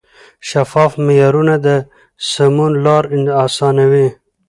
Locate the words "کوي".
3.89-4.07